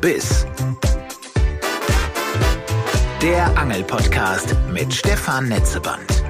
Biss. 0.00 0.46
Der 3.20 3.58
Angelpodcast 3.58 4.56
mit 4.72 4.94
Stefan 4.94 5.50
Netzeband. 5.50 6.24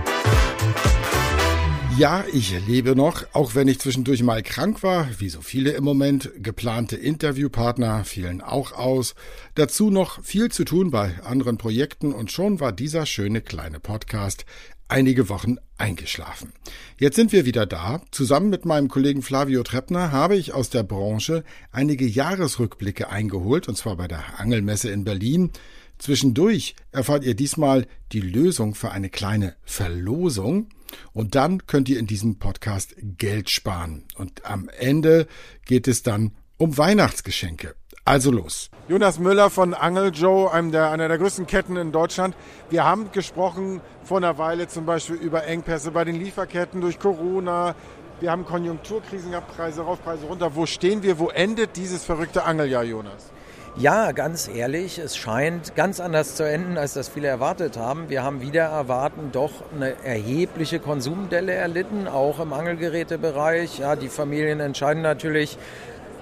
Ja, 1.96 2.24
ich 2.32 2.58
lebe 2.66 2.96
noch, 2.96 3.26
auch 3.32 3.54
wenn 3.54 3.68
ich 3.68 3.78
zwischendurch 3.78 4.24
mal 4.24 4.42
krank 4.42 4.82
war, 4.82 5.06
wie 5.18 5.28
so 5.28 5.40
viele 5.40 5.70
im 5.72 5.84
Moment. 5.84 6.30
Geplante 6.38 6.96
Interviewpartner 6.96 8.04
fielen 8.04 8.40
auch 8.40 8.72
aus. 8.72 9.14
Dazu 9.54 9.90
noch 9.90 10.24
viel 10.24 10.50
zu 10.50 10.64
tun 10.64 10.90
bei 10.90 11.14
anderen 11.22 11.56
Projekten 11.56 12.12
und 12.12 12.32
schon 12.32 12.58
war 12.58 12.72
dieser 12.72 13.06
schöne 13.06 13.40
kleine 13.40 13.78
Podcast 13.78 14.46
einige 14.90 15.28
Wochen 15.28 15.56
eingeschlafen. 15.78 16.52
Jetzt 16.98 17.16
sind 17.16 17.32
wir 17.32 17.46
wieder 17.46 17.66
da. 17.66 18.02
Zusammen 18.10 18.50
mit 18.50 18.64
meinem 18.64 18.88
Kollegen 18.88 19.22
Flavio 19.22 19.62
Treppner 19.62 20.12
habe 20.12 20.36
ich 20.36 20.52
aus 20.52 20.70
der 20.70 20.82
Branche 20.82 21.44
einige 21.72 22.06
Jahresrückblicke 22.06 23.08
eingeholt, 23.08 23.68
und 23.68 23.76
zwar 23.76 23.96
bei 23.96 24.08
der 24.08 24.38
Angelmesse 24.38 24.90
in 24.90 25.04
Berlin. 25.04 25.50
Zwischendurch 25.98 26.76
erfahrt 26.92 27.24
ihr 27.24 27.34
diesmal 27.34 27.86
die 28.12 28.20
Lösung 28.20 28.74
für 28.74 28.90
eine 28.90 29.10
kleine 29.10 29.56
Verlosung. 29.64 30.68
Und 31.12 31.34
dann 31.34 31.66
könnt 31.66 31.88
ihr 31.88 31.98
in 31.98 32.06
diesem 32.06 32.38
Podcast 32.38 32.96
Geld 32.98 33.50
sparen. 33.50 34.04
Und 34.16 34.44
am 34.44 34.68
Ende 34.68 35.26
geht 35.66 35.86
es 35.86 36.02
dann 36.02 36.32
um 36.56 36.76
Weihnachtsgeschenke. 36.76 37.74
Also 38.10 38.32
los. 38.32 38.70
Jonas 38.88 39.20
Müller 39.20 39.50
von 39.50 39.72
Angel 39.72 40.10
Joe, 40.12 40.50
einem 40.50 40.72
der, 40.72 40.90
einer 40.90 41.06
der 41.06 41.16
größten 41.16 41.46
Ketten 41.46 41.76
in 41.76 41.92
Deutschland. 41.92 42.34
Wir 42.68 42.82
haben 42.82 43.12
gesprochen 43.12 43.80
vor 44.02 44.16
einer 44.16 44.36
Weile 44.36 44.66
zum 44.66 44.84
Beispiel 44.84 45.14
über 45.14 45.44
Engpässe 45.44 45.92
bei 45.92 46.04
den 46.04 46.16
Lieferketten 46.16 46.80
durch 46.80 46.98
Corona. 46.98 47.76
Wir 48.18 48.32
haben 48.32 48.44
Konjunkturkrisen 48.44 49.30
gehabt, 49.30 49.56
Preise 49.56 49.82
rauf, 49.82 50.02
Preise 50.02 50.26
runter. 50.26 50.56
Wo 50.56 50.66
stehen 50.66 51.04
wir? 51.04 51.20
Wo 51.20 51.28
endet 51.28 51.76
dieses 51.76 52.04
verrückte 52.04 52.42
Angeljahr, 52.42 52.82
Jonas? 52.82 53.30
Ja, 53.76 54.10
ganz 54.10 54.50
ehrlich, 54.52 54.98
es 54.98 55.16
scheint 55.16 55.76
ganz 55.76 56.00
anders 56.00 56.34
zu 56.34 56.42
enden, 56.42 56.76
als 56.76 56.94
das 56.94 57.08
viele 57.08 57.28
erwartet 57.28 57.76
haben. 57.76 58.10
Wir 58.10 58.24
haben 58.24 58.42
wieder 58.42 58.64
erwarten 58.64 59.30
doch 59.30 59.52
eine 59.72 59.94
erhebliche 60.04 60.80
Konsumdelle 60.80 61.52
erlitten, 61.52 62.08
auch 62.08 62.40
im 62.40 62.52
Angelgerätebereich. 62.52 63.78
Ja, 63.78 63.94
die 63.94 64.08
Familien 64.08 64.58
entscheiden 64.58 65.02
natürlich, 65.02 65.56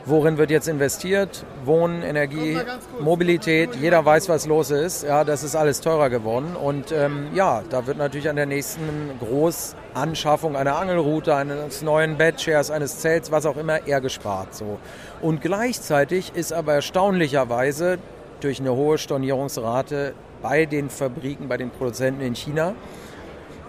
worin 0.09 0.39
wird 0.39 0.51
jetzt 0.51 0.69
investiert? 0.69 1.45
Wohnen, 1.65 2.03
Energie, 2.03 2.59
Mobilität. 3.01 3.75
Jeder 3.77 4.05
weiß, 4.05 4.29
was 4.29 4.47
los 4.47 4.71
ist. 4.71 5.05
Ja, 5.05 5.25
das 5.25 5.43
ist 5.43 5.55
alles 5.55 5.81
teurer 5.81 6.11
geworden. 6.11 6.57
Und 6.57 6.93
ähm, 6.93 7.29
ja, 7.35 7.63
da 7.69 7.87
wird 7.87 7.99
natürlich 7.99 8.29
an 8.29 8.37
der 8.37 8.47
nächsten 8.47 8.83
Großanschaffung 9.21 10.57
einer 10.57 10.77
Angelroute, 10.77 11.35
eines 11.35 11.83
neuen 11.83 12.17
Bedshares, 12.17 12.71
eines 12.71 12.99
Zelts, 12.99 13.31
was 13.31 13.47
auch 13.47 13.57
immer, 13.57 13.87
eher 13.87 14.01
gespart. 14.01 14.55
So. 14.55 14.79
Und 15.21 15.41
gleichzeitig 15.41 16.33
ist 16.35 16.53
aber 16.53 16.75
erstaunlicherweise 16.75 17.99
durch 18.41 18.61
eine 18.61 18.73
hohe 18.75 18.99
Stornierungsrate 18.99 20.15
bei 20.43 20.67
den 20.67 20.91
Fabriken, 20.91 21.49
bei 21.49 21.57
den 21.57 21.71
Produzenten 21.71 22.21
in 22.21 22.35
China 22.35 22.75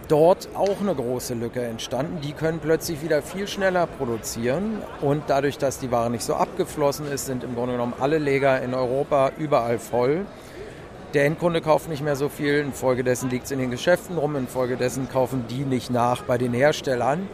dort 0.10 0.50
auch 0.56 0.82
eine 0.82 0.94
große 0.94 1.36
Lücke 1.36 1.62
entstanden. 1.62 2.20
Die 2.22 2.34
können 2.34 2.60
plötzlich 2.60 3.02
wieder 3.02 3.22
viel 3.22 3.48
schneller 3.48 3.88
produzieren 3.88 4.82
und 5.02 5.24
dadurch, 5.28 5.58
dass 5.58 5.80
die 5.80 5.92
Ware 5.92 6.10
nicht 6.10 6.24
so 6.24 6.34
abgeflossen 6.34 7.10
ist, 7.10 7.28
sind 7.28 7.44
im 7.44 7.56
Grunde 7.56 7.74
genommen 7.74 7.94
alle 8.00 8.18
Leger 8.18 8.62
in 8.62 8.74
Europa 8.74 9.32
überall 9.38 9.80
voll. 9.80 10.26
Der 11.14 11.26
Endkunde 11.26 11.62
kauft 11.62 11.90
nicht 11.90 12.04
mehr 12.04 12.16
so 12.16 12.30
viel, 12.30 12.60
infolgedessen 12.60 13.30
liegt 13.30 13.46
es 13.46 13.52
in 13.52 13.60
den 13.60 13.72
Geschäften 13.72 14.18
rum, 14.18 14.36
infolgedessen 14.36 15.10
kaufen 15.10 15.46
die 15.50 15.66
nicht 15.66 15.90
nach 15.90 16.24
bei 16.24 16.38
den 16.38 16.54
Herstellern. 16.54 17.28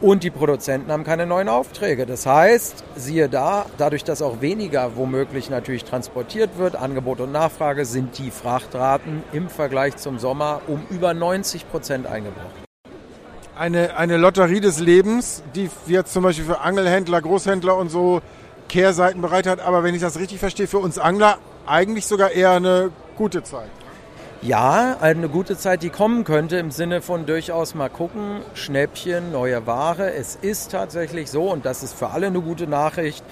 Und 0.00 0.24
die 0.24 0.30
Produzenten 0.30 0.90
haben 0.90 1.04
keine 1.04 1.26
neuen 1.26 1.50
Aufträge. 1.50 2.06
Das 2.06 2.24
heißt, 2.24 2.84
siehe 2.96 3.28
da, 3.28 3.66
dadurch, 3.76 4.02
dass 4.02 4.22
auch 4.22 4.40
weniger 4.40 4.96
womöglich 4.96 5.50
natürlich 5.50 5.84
transportiert 5.84 6.56
wird, 6.56 6.74
Angebot 6.74 7.20
und 7.20 7.32
Nachfrage, 7.32 7.84
sind 7.84 8.16
die 8.16 8.30
Frachtraten 8.30 9.22
im 9.32 9.50
Vergleich 9.50 9.98
zum 9.98 10.18
Sommer 10.18 10.62
um 10.68 10.82
über 10.88 11.12
90 11.12 11.70
Prozent 11.70 12.06
eingebrochen. 12.06 12.64
Eine, 13.58 13.94
eine 13.98 14.16
Lotterie 14.16 14.60
des 14.60 14.80
Lebens, 14.80 15.42
die 15.54 15.68
jetzt 15.86 16.14
zum 16.14 16.22
Beispiel 16.22 16.46
für 16.46 16.60
Angelhändler, 16.60 17.20
Großhändler 17.20 17.76
und 17.76 17.90
so 17.90 18.22
Kehrseiten 18.70 19.20
bereit 19.20 19.46
hat. 19.46 19.60
Aber 19.60 19.84
wenn 19.84 19.94
ich 19.94 20.00
das 20.00 20.18
richtig 20.18 20.38
verstehe, 20.38 20.66
für 20.66 20.78
uns 20.78 20.98
Angler 20.98 21.36
eigentlich 21.66 22.06
sogar 22.06 22.30
eher 22.30 22.52
eine 22.52 22.90
gute 23.18 23.42
Zeit. 23.42 23.68
Ja, 24.42 24.96
eine 25.02 25.28
gute 25.28 25.58
Zeit, 25.58 25.82
die 25.82 25.90
kommen 25.90 26.24
könnte 26.24 26.56
im 26.56 26.70
Sinne 26.70 27.02
von 27.02 27.26
durchaus 27.26 27.74
mal 27.74 27.90
gucken, 27.90 28.40
Schnäppchen, 28.54 29.32
neue 29.32 29.66
Ware. 29.66 30.14
Es 30.14 30.34
ist 30.34 30.70
tatsächlich 30.70 31.30
so 31.30 31.50
und 31.50 31.66
das 31.66 31.82
ist 31.82 31.92
für 31.92 32.08
alle 32.08 32.28
eine 32.28 32.40
gute 32.40 32.66
Nachricht. 32.66 33.22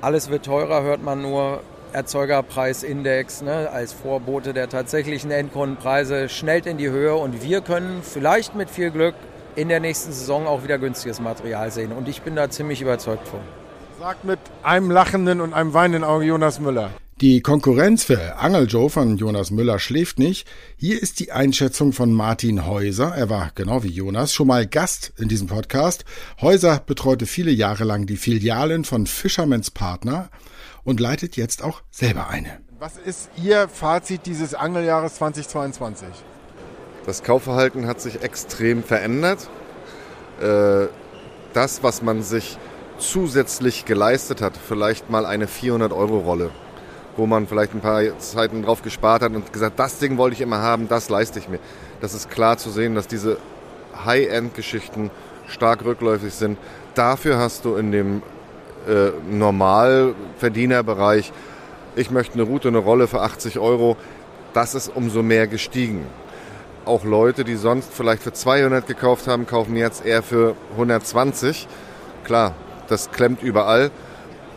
Alles 0.00 0.30
wird 0.30 0.44
teurer, 0.44 0.82
hört 0.82 1.02
man 1.02 1.22
nur. 1.22 1.62
Erzeugerpreisindex 1.92 3.40
ne, 3.40 3.70
als 3.72 3.94
Vorbote 3.94 4.52
der 4.52 4.68
tatsächlichen 4.68 5.30
Endkundenpreise 5.30 6.28
schnellt 6.28 6.66
in 6.66 6.76
die 6.76 6.90
Höhe 6.90 7.14
und 7.14 7.42
wir 7.42 7.62
können 7.62 8.02
vielleicht 8.02 8.54
mit 8.54 8.68
viel 8.68 8.90
Glück 8.90 9.14
in 9.56 9.68
der 9.68 9.80
nächsten 9.80 10.12
Saison 10.12 10.46
auch 10.46 10.62
wieder 10.62 10.78
günstiges 10.78 11.18
Material 11.18 11.70
sehen. 11.70 11.92
Und 11.92 12.06
ich 12.06 12.20
bin 12.22 12.36
da 12.36 12.50
ziemlich 12.50 12.82
überzeugt 12.82 13.26
von. 13.26 13.40
Sagt 13.98 14.24
mit 14.24 14.38
einem 14.62 14.90
lachenden 14.90 15.40
und 15.40 15.54
einem 15.54 15.72
weinenden 15.72 16.04
Auge 16.04 16.26
Jonas 16.26 16.60
Müller. 16.60 16.90
Die 17.20 17.40
Konkurrenz 17.40 18.04
für 18.04 18.36
Angel 18.36 18.68
Joe 18.68 18.88
von 18.88 19.16
Jonas 19.16 19.50
Müller 19.50 19.80
schläft 19.80 20.20
nicht. 20.20 20.46
Hier 20.76 21.02
ist 21.02 21.18
die 21.18 21.32
Einschätzung 21.32 21.92
von 21.92 22.12
Martin 22.12 22.64
Häuser. 22.64 23.12
Er 23.12 23.28
war, 23.28 23.50
genau 23.56 23.82
wie 23.82 23.88
Jonas, 23.88 24.32
schon 24.32 24.46
mal 24.46 24.68
Gast 24.68 25.14
in 25.16 25.26
diesem 25.26 25.48
Podcast. 25.48 26.04
Häuser 26.40 26.80
betreute 26.86 27.26
viele 27.26 27.50
Jahre 27.50 27.82
lang 27.82 28.06
die 28.06 28.16
Filialen 28.16 28.84
von 28.84 29.08
Fisherman's 29.08 29.72
Partner 29.72 30.28
und 30.84 31.00
leitet 31.00 31.36
jetzt 31.36 31.64
auch 31.64 31.82
selber 31.90 32.28
eine. 32.28 32.60
Was 32.78 32.96
ist 32.98 33.30
Ihr 33.42 33.68
Fazit 33.68 34.24
dieses 34.24 34.54
Angeljahres 34.54 35.16
2022? 35.16 36.06
Das 37.04 37.24
Kaufverhalten 37.24 37.88
hat 37.88 38.00
sich 38.00 38.22
extrem 38.22 38.84
verändert. 38.84 39.50
Äh, 40.40 40.86
das, 41.52 41.82
was 41.82 42.00
man 42.00 42.22
sich 42.22 42.58
zusätzlich 42.98 43.86
geleistet 43.86 44.40
hat, 44.40 44.56
vielleicht 44.56 45.10
mal 45.10 45.26
eine 45.26 45.46
400-Euro-Rolle 45.46 46.52
wo 47.18 47.26
man 47.26 47.46
vielleicht 47.46 47.74
ein 47.74 47.80
paar 47.80 48.02
Zeiten 48.20 48.62
drauf 48.62 48.80
gespart 48.82 49.22
hat 49.22 49.34
und 49.34 49.52
gesagt, 49.52 49.78
das 49.78 49.98
Ding 49.98 50.16
wollte 50.16 50.34
ich 50.34 50.40
immer 50.40 50.62
haben, 50.62 50.88
das 50.88 51.10
leiste 51.10 51.40
ich 51.40 51.48
mir. 51.48 51.58
Das 52.00 52.14
ist 52.14 52.30
klar 52.30 52.56
zu 52.56 52.70
sehen, 52.70 52.94
dass 52.94 53.08
diese 53.08 53.38
High-End-Geschichten 54.04 55.10
stark 55.48 55.84
rückläufig 55.84 56.32
sind. 56.32 56.56
Dafür 56.94 57.38
hast 57.38 57.64
du 57.64 57.74
in 57.74 57.90
dem 57.90 58.22
äh, 58.88 59.10
Normalverdienerbereich, 59.30 61.32
ich 61.96 62.12
möchte 62.12 62.34
eine 62.34 62.44
Route, 62.44 62.68
eine 62.68 62.78
Rolle 62.78 63.08
für 63.08 63.20
80 63.20 63.58
Euro, 63.58 63.96
das 64.52 64.76
ist 64.76 64.94
umso 64.94 65.24
mehr 65.24 65.48
gestiegen. 65.48 66.06
Auch 66.84 67.04
Leute, 67.04 67.42
die 67.42 67.56
sonst 67.56 67.92
vielleicht 67.92 68.22
für 68.22 68.32
200 68.32 68.86
gekauft 68.86 69.26
haben, 69.26 69.46
kaufen 69.46 69.74
jetzt 69.74 70.06
eher 70.06 70.22
für 70.22 70.54
120. 70.72 71.66
Klar, 72.22 72.54
das 72.86 73.10
klemmt 73.10 73.42
überall. 73.42 73.90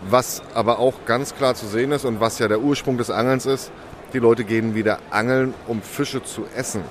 Was 0.10 0.42
aber 0.56 0.80
auch 0.80 1.06
ganz 1.06 1.36
klar 1.36 1.56
zu 1.56 1.68
sehen 1.68 1.92
ist 1.92 2.06
und 2.06 2.20
was 2.20 2.40
ja 2.40 2.48
der 2.48 2.62
Ursprung 2.62 2.98
des 2.98 3.12
Angelns 3.12 3.46
ist, 3.46 3.72
die 4.14 4.20
Leute 4.20 4.44
gehen 4.44 4.76
wieder 4.76 4.98
angeln, 5.10 5.54
um 5.68 5.82
Fische 5.82 6.24
zu 6.24 6.46
essen. 6.56 6.84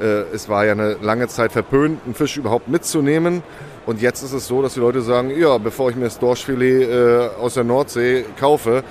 Äh, 0.00 0.22
es 0.32 0.48
war 0.48 0.64
ja 0.64 0.72
eine 0.72 0.94
lange 0.94 1.28
Zeit 1.28 1.52
verpönt, 1.52 2.00
einen 2.04 2.14
Fisch 2.14 2.36
überhaupt 2.36 2.68
mitzunehmen. 2.68 3.42
Und 3.86 4.00
jetzt 4.00 4.22
ist 4.22 4.32
es 4.32 4.46
so, 4.46 4.62
dass 4.62 4.74
die 4.74 4.80
Leute 4.80 5.02
sagen, 5.02 5.30
ja, 5.36 5.58
bevor 5.58 5.90
ich 5.90 5.96
mir 5.96 6.04
das 6.04 6.18
Dorschfilet 6.18 6.88
äh, 6.88 7.28
aus 7.40 7.54
der 7.54 7.64
Nordsee 7.64 8.24
kaufe, 8.38 8.84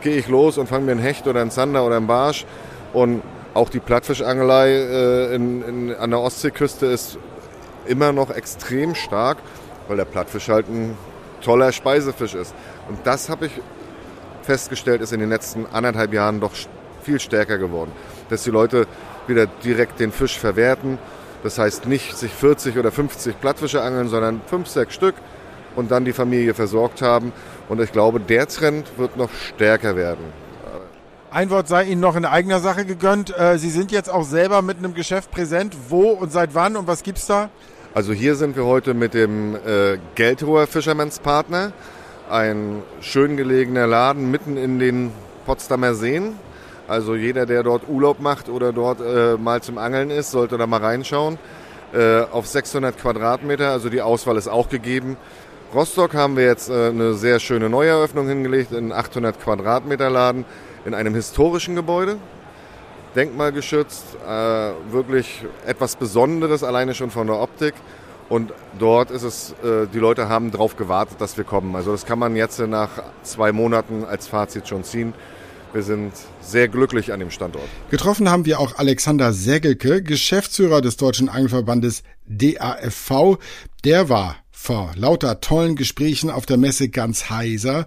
gehe 0.00 0.16
ich 0.16 0.28
los 0.28 0.58
und 0.58 0.68
fange 0.68 0.86
mir 0.86 0.92
einen 0.92 1.00
Hecht 1.00 1.26
oder 1.26 1.40
einen 1.40 1.50
Zander 1.50 1.84
oder 1.84 1.96
einen 1.96 2.06
Barsch. 2.06 2.46
Und 2.92 3.22
auch 3.54 3.68
die 3.68 3.80
Plattfischangelei 3.80 4.70
äh, 4.70 5.34
in, 5.34 5.62
in, 5.62 5.94
an 5.94 6.10
der 6.10 6.20
Ostseeküste 6.20 6.86
ist 6.86 7.18
immer 7.86 8.12
noch 8.12 8.30
extrem 8.30 8.94
stark, 8.94 9.38
weil 9.88 9.96
der 9.96 10.04
Plattfisch 10.04 10.48
halt 10.48 10.68
ein 10.68 10.96
toller 11.42 11.72
Speisefisch 11.72 12.34
ist. 12.34 12.54
Und 12.88 12.98
das 13.04 13.28
habe 13.28 13.46
ich 13.46 13.52
festgestellt, 14.42 15.02
ist 15.02 15.12
in 15.12 15.20
den 15.20 15.28
letzten 15.28 15.66
anderthalb 15.66 16.12
Jahren 16.12 16.40
doch 16.40 16.52
viel 17.02 17.20
stärker 17.20 17.58
geworden. 17.58 17.92
Dass 18.30 18.44
die 18.44 18.50
Leute 18.50 18.86
wieder 19.26 19.46
direkt 19.46 20.00
den 20.00 20.12
Fisch 20.12 20.38
verwerten. 20.38 20.98
Das 21.42 21.58
heißt 21.58 21.86
nicht 21.86 22.16
sich 22.16 22.32
40 22.32 22.78
oder 22.78 22.90
50 22.90 23.40
Plattfische 23.40 23.82
angeln, 23.82 24.08
sondern 24.08 24.40
5, 24.46 24.66
6 24.68 24.94
Stück 24.94 25.14
und 25.76 25.90
dann 25.90 26.04
die 26.04 26.12
Familie 26.12 26.54
versorgt 26.54 27.02
haben. 27.02 27.32
Und 27.68 27.80
ich 27.80 27.92
glaube, 27.92 28.20
der 28.20 28.48
Trend 28.48 28.86
wird 28.96 29.16
noch 29.16 29.30
stärker 29.32 29.94
werden. 29.94 30.24
Ein 31.30 31.50
Wort 31.50 31.68
sei 31.68 31.84
Ihnen 31.84 32.00
noch 32.00 32.16
in 32.16 32.24
eigener 32.24 32.58
Sache 32.58 32.86
gegönnt. 32.86 33.38
Äh, 33.38 33.58
Sie 33.58 33.68
sind 33.68 33.92
jetzt 33.92 34.10
auch 34.10 34.24
selber 34.24 34.62
mit 34.62 34.78
einem 34.78 34.94
Geschäft 34.94 35.30
präsent. 35.30 35.76
Wo 35.88 36.08
und 36.08 36.32
seit 36.32 36.54
wann 36.54 36.74
und 36.74 36.86
was 36.86 37.02
gibt 37.02 37.18
es 37.18 37.26
da? 37.26 37.50
Also 37.92 38.14
hier 38.14 38.34
sind 38.34 38.56
wir 38.56 38.64
heute 38.64 38.94
mit 38.94 39.12
dem 39.12 39.54
äh, 39.54 39.98
Geldhoher 40.14 40.66
Fisherman's 40.66 41.18
Partner 41.18 41.72
ein 42.30 42.82
schön 43.00 43.36
gelegener 43.36 43.86
Laden 43.86 44.30
mitten 44.30 44.56
in 44.56 44.78
den 44.78 45.12
Potsdamer 45.46 45.94
Seen. 45.94 46.34
Also 46.86 47.14
jeder, 47.14 47.46
der 47.46 47.62
dort 47.62 47.88
Urlaub 47.88 48.20
macht 48.20 48.48
oder 48.48 48.72
dort 48.72 49.00
äh, 49.00 49.36
mal 49.36 49.62
zum 49.62 49.78
Angeln 49.78 50.10
ist, 50.10 50.30
sollte 50.30 50.56
da 50.56 50.66
mal 50.66 50.80
reinschauen. 50.80 51.38
Äh, 51.92 52.22
auf 52.30 52.46
600 52.46 52.98
Quadratmeter, 52.98 53.70
also 53.70 53.88
die 53.88 54.02
Auswahl 54.02 54.36
ist 54.36 54.48
auch 54.48 54.68
gegeben. 54.68 55.16
Rostock 55.74 56.14
haben 56.14 56.36
wir 56.36 56.44
jetzt 56.44 56.70
äh, 56.70 56.88
eine 56.88 57.14
sehr 57.14 57.40
schöne 57.40 57.68
Neueröffnung 57.68 58.26
hingelegt 58.26 58.72
in 58.72 58.92
800 58.92 59.40
Quadratmeter 59.40 60.08
Laden 60.08 60.44
in 60.84 60.94
einem 60.94 61.14
historischen 61.14 61.76
Gebäude. 61.76 62.16
Denkmalgeschützt, 63.16 64.04
äh, 64.26 64.92
wirklich 64.92 65.44
etwas 65.66 65.96
Besonderes, 65.96 66.62
alleine 66.62 66.94
schon 66.94 67.10
von 67.10 67.26
der 67.26 67.40
Optik. 67.40 67.74
Und 68.28 68.52
dort 68.78 69.10
ist 69.10 69.22
es, 69.22 69.54
äh, 69.64 69.86
die 69.92 69.98
Leute 69.98 70.28
haben 70.28 70.50
darauf 70.50 70.76
gewartet, 70.76 71.20
dass 71.20 71.36
wir 71.36 71.44
kommen. 71.44 71.74
Also 71.74 71.92
das 71.92 72.04
kann 72.04 72.18
man 72.18 72.36
jetzt 72.36 72.58
nach 72.58 72.90
zwei 73.22 73.52
Monaten 73.52 74.04
als 74.04 74.28
Fazit 74.28 74.68
schon 74.68 74.84
ziehen. 74.84 75.14
Wir 75.72 75.82
sind 75.82 76.12
sehr 76.40 76.68
glücklich 76.68 77.12
an 77.12 77.20
dem 77.20 77.30
Standort. 77.30 77.64
Getroffen 77.90 78.30
haben 78.30 78.46
wir 78.46 78.58
auch 78.58 78.78
Alexander 78.78 79.32
Segelke, 79.32 80.02
Geschäftsführer 80.02 80.80
des 80.80 80.96
Deutschen 80.96 81.28
Angelverbandes 81.28 82.02
DAFV. 82.26 83.38
Der 83.84 84.08
war 84.08 84.36
vor 84.50 84.92
lauter 84.96 85.40
tollen 85.40 85.76
Gesprächen 85.76 86.30
auf 86.30 86.46
der 86.46 86.56
Messe 86.56 86.88
ganz 86.88 87.30
heiser 87.30 87.86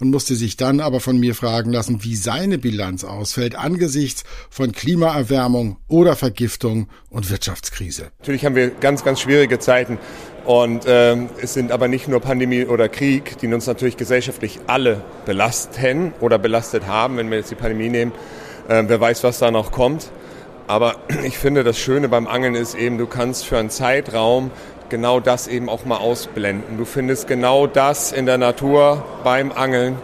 und 0.00 0.10
musste 0.10 0.34
sich 0.34 0.56
dann 0.56 0.80
aber 0.80 1.00
von 1.00 1.18
mir 1.18 1.34
fragen 1.34 1.72
lassen, 1.72 2.04
wie 2.04 2.16
seine 2.16 2.58
Bilanz 2.58 3.04
ausfällt 3.04 3.56
angesichts 3.56 4.24
von 4.50 4.72
Klimaerwärmung 4.72 5.76
oder 5.88 6.16
Vergiftung 6.16 6.88
und 7.10 7.30
Wirtschaftskrise. 7.30 8.10
Natürlich 8.20 8.44
haben 8.44 8.54
wir 8.54 8.70
ganz, 8.70 9.04
ganz 9.04 9.20
schwierige 9.20 9.58
Zeiten. 9.58 9.98
Und 10.44 10.84
ähm, 10.86 11.28
es 11.42 11.52
sind 11.52 11.72
aber 11.72 11.88
nicht 11.88 12.08
nur 12.08 12.20
Pandemie 12.20 12.64
oder 12.64 12.88
Krieg, 12.88 13.38
die 13.38 13.52
uns 13.52 13.66
natürlich 13.66 13.96
gesellschaftlich 13.96 14.60
alle 14.66 15.02
belasten 15.26 16.14
oder 16.20 16.38
belastet 16.38 16.86
haben, 16.86 17.18
wenn 17.18 17.30
wir 17.30 17.38
jetzt 17.38 17.50
die 17.50 17.54
Pandemie 17.54 17.90
nehmen. 17.90 18.12
Äh, 18.68 18.84
wer 18.86 19.00
weiß, 19.00 19.24
was 19.24 19.38
da 19.38 19.50
noch 19.50 19.72
kommt. 19.72 20.10
Aber 20.66 20.96
ich 21.24 21.36
finde, 21.36 21.64
das 21.64 21.78
Schöne 21.78 22.08
beim 22.08 22.26
Angeln 22.26 22.54
ist 22.54 22.74
eben, 22.76 22.98
du 22.98 23.06
kannst 23.06 23.46
für 23.46 23.58
einen 23.58 23.70
Zeitraum 23.70 24.50
genau 24.90 25.20
das 25.20 25.48
eben 25.48 25.68
auch 25.68 25.84
mal 25.84 25.98
ausblenden. 25.98 26.76
Du 26.78 26.84
findest 26.84 27.26
genau 27.28 27.66
das 27.66 28.12
in 28.12 28.26
der 28.26 28.38
Natur 28.38 29.04
beim 29.24 29.52
Angeln, 29.52 29.96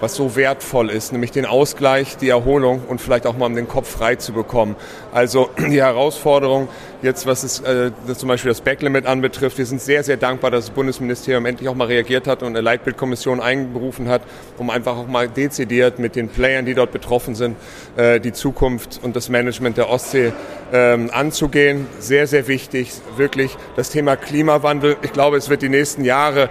was 0.00 0.14
so 0.14 0.34
wertvoll 0.36 0.90
ist, 0.90 1.12
nämlich 1.12 1.30
den 1.30 1.46
Ausgleich, 1.46 2.16
die 2.16 2.28
Erholung 2.28 2.82
und 2.88 3.00
vielleicht 3.00 3.26
auch 3.26 3.36
mal 3.36 3.46
um 3.46 3.54
den 3.54 3.68
Kopf 3.68 3.90
frei 3.90 4.16
zu 4.16 4.32
bekommen. 4.32 4.76
Also 5.12 5.50
die 5.58 5.82
Herausforderung 5.82 6.68
jetzt, 7.02 7.26
was 7.26 7.42
es 7.42 7.60
äh, 7.60 7.90
zum 8.16 8.28
Beispiel 8.28 8.50
das 8.50 8.60
Backlimit 8.60 9.06
anbetrifft, 9.06 9.58
wir 9.58 9.66
sind 9.66 9.80
sehr, 9.80 10.02
sehr 10.02 10.16
dankbar, 10.16 10.50
dass 10.50 10.66
das 10.66 10.74
Bundesministerium 10.74 11.46
endlich 11.46 11.68
auch 11.68 11.74
mal 11.74 11.86
reagiert 11.86 12.26
hat 12.26 12.42
und 12.42 12.48
eine 12.48 12.60
Leitbildkommission 12.60 13.40
einberufen 13.40 14.08
hat, 14.08 14.22
um 14.58 14.70
einfach 14.70 14.96
auch 14.96 15.06
mal 15.06 15.28
dezidiert 15.28 15.98
mit 15.98 16.16
den 16.16 16.28
Playern, 16.28 16.66
die 16.66 16.74
dort 16.74 16.92
betroffen 16.92 17.34
sind, 17.34 17.56
äh, 17.96 18.20
die 18.20 18.32
Zukunft 18.32 19.00
und 19.02 19.16
das 19.16 19.28
Management 19.28 19.76
der 19.76 19.90
Ostsee 19.90 20.32
ähm, 20.72 21.10
anzugehen. 21.12 21.86
Sehr, 21.98 22.26
sehr 22.26 22.48
wichtig, 22.48 22.92
wirklich 23.16 23.56
das 23.76 23.90
Thema 23.90 24.16
Klimawandel. 24.16 24.96
Ich 25.02 25.12
glaube, 25.12 25.36
es 25.36 25.48
wird 25.48 25.62
die 25.62 25.68
nächsten 25.68 26.04
Jahre 26.04 26.48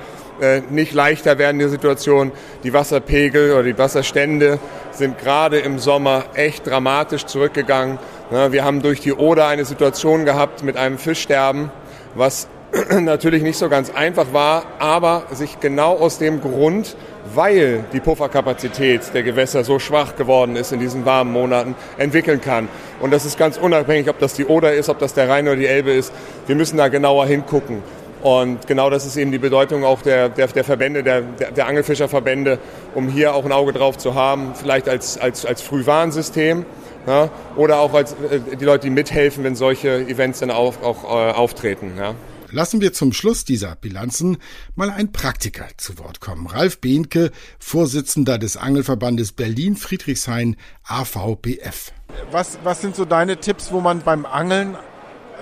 nicht 0.70 0.94
leichter 0.94 1.38
werden, 1.38 1.60
die 1.60 1.68
Situation. 1.68 2.32
Die 2.64 2.74
Wasserpegel 2.74 3.54
oder 3.54 3.64
die 3.64 3.78
Wasserstände 3.78 4.60
sind 4.92 5.18
gerade 5.18 5.60
im 5.60 5.80
Sommer 5.80 6.26
echt 6.34 6.68
dramatisch 6.68 7.26
zurückgegangen. 7.26 8.00
Wir 8.30 8.64
haben 8.64 8.82
durch 8.82 9.02
die 9.02 9.14
Oder 9.14 9.48
eine 9.48 9.66
Situation 9.66 10.26
gehabt 10.26 10.64
mit 10.64 10.78
einem 10.78 10.98
Fischsterben, 10.98 11.72
was 12.16 12.48
natürlich 13.00 13.42
nicht 13.42 13.58
so 13.58 13.70
ganz 13.70 13.90
einfach 13.90 14.32
war, 14.34 14.64
aber 14.78 15.24
sich 15.32 15.60
genau 15.60 15.96
aus 15.96 16.20
dem 16.20 16.42
Grund, 16.42 16.96
weil 17.34 17.86
die 17.94 18.00
Pufferkapazität 18.00 19.14
der 19.14 19.24
Gewässer 19.24 19.64
so 19.64 19.80
schwach 19.80 20.16
geworden 20.16 20.56
ist 20.56 20.72
in 20.72 20.80
diesen 20.80 21.06
warmen 21.06 21.32
Monaten, 21.32 21.76
entwickeln 21.98 22.42
kann. 22.42 22.68
Und 23.00 23.12
das 23.12 23.26
ist 23.26 23.38
ganz 23.38 23.58
unabhängig, 23.58 24.10
ob 24.10 24.20
das 24.20 24.34
die 24.34 24.46
Oder 24.46 24.74
ist, 24.74 24.90
ob 24.90 25.00
das 25.00 25.14
der 25.14 25.30
Rhein 25.30 25.48
oder 25.48 25.56
die 25.56 25.66
Elbe 25.66 25.92
ist. 25.92 26.14
Wir 26.46 26.56
müssen 26.56 26.78
da 26.78 26.88
genauer 26.88 27.26
hingucken. 27.26 27.82
Und 28.22 28.68
genau 28.68 28.90
das 28.90 29.06
ist 29.06 29.16
eben 29.16 29.32
die 29.32 29.38
Bedeutung 29.38 29.86
auch 29.86 30.02
der, 30.02 30.30
der, 30.30 30.48
der 30.48 30.64
Verbände, 30.64 31.04
der, 31.04 31.22
der 31.22 31.68
Angelfischerverbände, 31.68 32.60
um 32.96 33.08
hier 33.08 33.34
auch 33.34 33.46
ein 33.46 33.52
Auge 33.52 33.72
drauf 33.72 33.98
zu 33.98 34.16
haben, 34.16 34.54
vielleicht 34.56 34.90
als, 34.90 35.18
als, 35.18 35.46
als 35.46 35.62
Frühwarnsystem 35.62 36.66
ja, 37.08 37.30
oder 37.56 37.80
auch 37.80 37.94
als 37.94 38.14
äh, 38.14 38.58
die 38.60 38.66
Leute, 38.66 38.88
die 38.88 38.90
mithelfen, 38.92 39.44
wenn 39.44 39.56
solche 39.56 40.02
Events 40.08 40.40
dann 40.40 40.52
auch, 40.52 40.82
auch 40.82 41.04
äh, 41.06 41.32
auftreten. 41.32 41.94
Ja. 41.98 42.14
Lassen 42.52 42.82
wir 42.82 42.94
zum 42.94 43.14
Schluss 43.14 43.46
dieser 43.46 43.76
Bilanzen 43.76 44.38
mal 44.76 44.90
ein 44.90 45.12
Praktiker 45.12 45.68
zu 45.78 46.00
Wort 46.00 46.20
kommen. 46.20 46.48
Ralf 46.48 46.82
Behnke, 46.82 47.32
Vorsitzender 47.60 48.38
des 48.40 48.58
Angelverbandes 48.58 49.34
Berlin-Friedrichshain 49.34 50.56
AVBF. 50.84 51.92
Was, 52.32 52.58
was 52.64 52.82
sind 52.82 52.96
so 52.96 53.06
deine 53.06 53.38
Tipps, 53.38 53.72
wo 53.72 53.82
man 53.82 54.02
beim 54.02 54.26
Angeln 54.26 54.78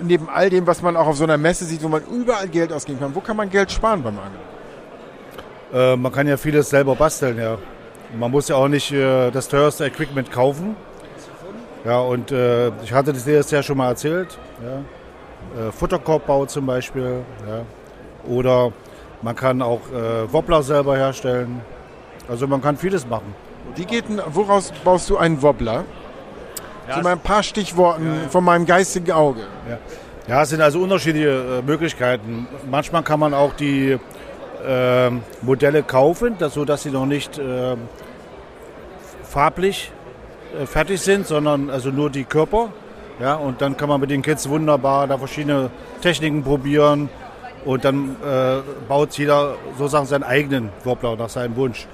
neben 0.01 0.29
all 0.29 0.49
dem, 0.49 0.67
was 0.67 0.81
man 0.81 0.95
auch 0.95 1.07
auf 1.07 1.17
so 1.17 1.23
einer 1.23 1.37
Messe 1.37 1.65
sieht, 1.65 1.83
wo 1.83 1.87
man 1.87 2.03
überall 2.05 2.47
Geld 2.47 2.71
ausgeben 2.73 2.99
kann, 2.99 3.15
wo 3.15 3.21
kann 3.21 3.37
man 3.37 3.49
Geld 3.49 3.71
sparen 3.71 4.03
beim 4.03 4.17
Angeln? 4.17 4.41
Äh, 5.73 5.95
man 5.97 6.11
kann 6.11 6.27
ja 6.27 6.37
vieles 6.37 6.69
selber 6.69 6.95
basteln, 6.95 7.37
ja. 7.37 7.57
Man 8.17 8.31
muss 8.31 8.47
ja 8.47 8.55
auch 8.55 8.69
nicht 8.69 8.91
äh, 8.91 9.31
das 9.31 9.47
teuerste 9.47 9.85
Equipment 9.85 10.31
kaufen. 10.31 10.75
Ja, 11.85 11.99
und 11.99 12.31
äh, 12.31 12.69
ich 12.83 12.93
hatte 12.93 13.13
das 13.13 13.51
ja 13.51 13.63
schon 13.63 13.77
mal 13.77 13.89
erzählt. 13.89 14.37
Ja. 14.63 15.67
Äh, 15.67 15.71
Futterkorbbau 15.71 16.45
zum 16.45 16.65
Beispiel. 16.65 17.21
Ja. 17.47 17.61
Oder 18.29 18.71
man 19.21 19.35
kann 19.35 19.61
auch 19.61 19.81
äh, 19.93 20.31
Wobbler 20.31 20.63
selber 20.63 20.97
herstellen. 20.97 21.61
Also 22.27 22.47
man 22.47 22.61
kann 22.61 22.77
vieles 22.77 23.07
machen. 23.07 23.33
Wie 23.75 23.85
geht 23.85 24.09
denn, 24.09 24.21
woraus 24.27 24.71
baust 24.83 25.09
du 25.09 25.17
einen 25.17 25.41
Wobbler? 25.41 25.83
Ja, 26.87 27.01
Zu 27.01 27.07
ein 27.07 27.19
paar 27.19 27.43
Stichworten 27.43 28.05
ja, 28.05 28.29
von 28.29 28.43
meinem 28.43 28.65
geistigen 28.65 29.11
Auge. 29.11 29.41
Ja. 29.69 29.77
ja, 30.27 30.41
es 30.43 30.49
sind 30.49 30.61
also 30.61 30.79
unterschiedliche 30.79 31.59
äh, 31.59 31.61
Möglichkeiten. 31.61 32.47
Manchmal 32.69 33.03
kann 33.03 33.19
man 33.19 33.33
auch 33.33 33.53
die 33.53 33.97
äh, 34.65 35.09
Modelle 35.41 35.83
kaufen, 35.83 36.37
dass, 36.37 36.53
so 36.53 36.65
dass 36.65 36.83
sie 36.83 36.91
noch 36.91 37.05
nicht 37.05 37.37
äh, 37.37 37.75
farblich 39.23 39.91
fertig 40.65 41.01
sind, 41.01 41.27
sondern 41.27 41.69
also 41.69 41.89
nur 41.89 42.09
die 42.09 42.23
Körper. 42.23 42.69
Ja, 43.19 43.35
und 43.35 43.61
dann 43.61 43.75
kann 43.75 43.89
man 43.89 43.99
mit 43.99 44.11
den 44.11 44.21
Kids 44.21 44.47
wunderbar 44.47 45.07
da 45.07 45.17
verschiedene 45.17 45.71
Techniken 46.01 46.43
probieren 46.43 47.09
und 47.65 47.83
dann 47.83 48.15
äh, 48.23 48.61
baut 48.87 49.17
jeder 49.17 49.55
sozusagen 49.77 50.05
seinen 50.05 50.23
eigenen 50.23 50.69
Wobbler 50.83 51.15
nach 51.15 51.29
seinem 51.29 51.55
Wunsch. 51.55 51.87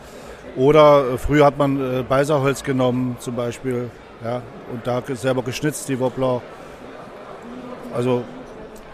Oder 0.56 1.13
äh, 1.13 1.18
früher 1.18 1.45
hat 1.45 1.57
man 1.57 1.80
äh, 1.80 2.04
Beiserholz 2.04 2.63
genommen 2.63 3.16
zum 3.19 3.36
Beispiel 3.36 3.90
ja, 4.23 4.41
und 4.71 4.85
da 4.85 5.01
selber 5.15 5.43
geschnitzt, 5.43 5.89
die 5.89 5.99
Wobbler. 5.99 6.41
Also. 7.93 8.23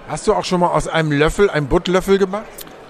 Hast 0.07 0.27
du 0.27 0.33
auch 0.33 0.43
schon 0.43 0.61
mal 0.61 0.69
aus 0.69 0.87
einem 0.87 1.11
Löffel 1.11 1.49
einen 1.49 1.67
Buttlöffel 1.67 2.17
gemacht? 2.17 2.45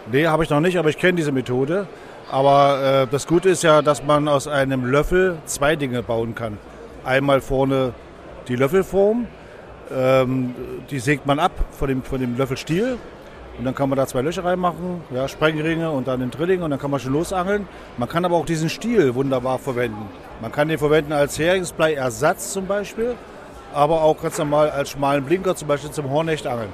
Nee, 0.09 0.27
habe 0.27 0.43
ich 0.43 0.49
noch 0.49 0.61
nicht, 0.61 0.79
aber 0.79 0.89
ich 0.89 0.97
kenne 0.97 1.17
diese 1.17 1.33
Methode. 1.33 1.87
Aber 2.31 3.03
äh, 3.03 3.07
das 3.11 3.27
Gute 3.27 3.49
ist 3.49 3.63
ja, 3.63 3.81
dass 3.81 4.03
man 4.03 4.27
aus 4.27 4.47
einem 4.47 4.85
Löffel 4.85 5.37
zwei 5.45 5.75
Dinge 5.75 6.01
bauen 6.01 6.33
kann. 6.33 6.57
Einmal 7.03 7.41
vorne 7.41 7.93
die 8.47 8.55
Löffelform, 8.55 9.27
ähm, 9.91 10.55
die 10.89 10.99
sägt 10.99 11.25
man 11.25 11.39
ab 11.39 11.51
von 11.71 11.89
dem, 11.89 12.03
von 12.03 12.19
dem 12.19 12.37
Löffelstiel 12.37 12.97
und 13.59 13.65
dann 13.65 13.75
kann 13.75 13.89
man 13.89 13.97
da 13.97 14.07
zwei 14.07 14.21
Löcher 14.21 14.45
reinmachen, 14.45 15.01
ja, 15.13 15.27
Sprengringe 15.27 15.91
und 15.91 16.07
dann 16.07 16.21
den 16.21 16.31
Drilling 16.31 16.61
und 16.61 16.71
dann 16.71 16.79
kann 16.79 16.89
man 16.89 17.01
schon 17.01 17.11
losangeln. 17.11 17.67
Man 17.97 18.07
kann 18.07 18.23
aber 18.23 18.37
auch 18.37 18.45
diesen 18.45 18.69
Stiel 18.69 19.15
wunderbar 19.15 19.59
verwenden. 19.59 20.07
Man 20.41 20.53
kann 20.53 20.69
den 20.69 20.79
verwenden 20.79 21.11
als 21.11 21.37
Heringsblei-Ersatz 21.37 22.53
zum 22.53 22.67
Beispiel, 22.67 23.15
aber 23.73 24.01
auch 24.01 24.21
ganz 24.21 24.37
normal 24.37 24.69
als 24.69 24.91
schmalen 24.91 25.25
Blinker, 25.25 25.57
zum 25.57 25.67
Beispiel 25.67 25.91
zum 25.91 26.09
Hornechtangeln. 26.09 26.71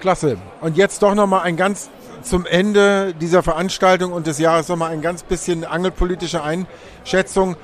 Klasse. 0.00 0.36
Und 0.60 0.76
jetzt 0.76 1.02
doch 1.02 1.16
nochmal 1.16 1.42
ein 1.42 1.56
ganz 1.56 1.90
zum 2.22 2.46
Ende 2.46 3.14
dieser 3.14 3.42
Veranstaltung 3.42 4.12
und 4.12 4.28
des 4.28 4.38
Jahres 4.38 4.68
nochmal 4.68 4.92
ein 4.92 5.02
ganz 5.02 5.24
bisschen 5.24 5.64
angelpolitische 5.64 6.40
Einschätzung. 6.44 7.56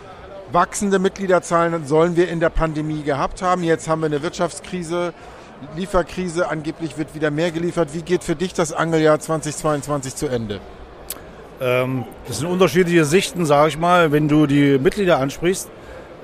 Wachsende 0.50 0.98
Mitgliederzahlen 0.98 1.86
sollen 1.86 2.16
wir 2.16 2.28
in 2.28 2.40
der 2.40 2.50
Pandemie 2.50 3.04
gehabt 3.04 3.40
haben. 3.40 3.62
Jetzt 3.62 3.86
haben 3.86 4.00
wir 4.00 4.06
eine 4.06 4.22
Wirtschaftskrise. 4.24 5.14
Lieferkrise, 5.76 6.48
angeblich 6.48 6.96
wird 6.96 7.14
wieder 7.14 7.30
mehr 7.30 7.50
geliefert. 7.50 7.90
Wie 7.92 8.02
geht 8.02 8.24
für 8.24 8.36
dich 8.36 8.54
das 8.54 8.72
Angeljahr 8.72 9.18
2022 9.18 10.16
zu 10.16 10.26
Ende? 10.26 10.60
Ähm, 11.60 12.04
das 12.26 12.38
sind 12.38 12.48
unterschiedliche 12.48 13.04
Sichten, 13.04 13.44
sage 13.44 13.68
ich 13.68 13.78
mal. 13.78 14.12
Wenn 14.12 14.28
du 14.28 14.46
die 14.46 14.78
Mitglieder 14.78 15.18
ansprichst, 15.18 15.68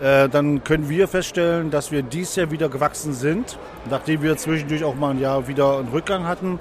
äh, 0.01 0.29
dann 0.29 0.65
können 0.65 0.89
wir 0.89 1.09
feststellen, 1.09 1.71
dass 1.71 1.93
wir 1.93 2.03
dies 2.03 2.37
Jahr 2.37 2.51
wieder 2.51 2.69
gewachsen 2.69 3.13
sind. 3.13 3.59
Nachdem 3.91 4.23
wir 4.23 4.37
zwischendurch 4.37 4.85
auch 4.85 4.95
mal 4.95 5.11
ein 5.11 5.21
Jahr 5.21 5.49
wieder 5.49 5.79
einen 5.79 5.89
Rückgang 5.89 6.27
hatten, 6.27 6.59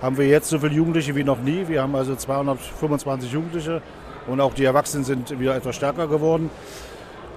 haben 0.00 0.16
wir 0.16 0.26
jetzt 0.26 0.48
so 0.48 0.58
viele 0.58 0.72
Jugendliche 0.72 1.14
wie 1.14 1.24
noch 1.24 1.40
nie. 1.40 1.68
Wir 1.68 1.82
haben 1.82 1.94
also 1.94 2.14
225 2.14 3.32
Jugendliche 3.32 3.82
und 4.26 4.40
auch 4.40 4.54
die 4.54 4.64
Erwachsenen 4.64 5.04
sind 5.04 5.38
wieder 5.38 5.54
etwas 5.54 5.76
stärker 5.76 6.06
geworden. 6.06 6.50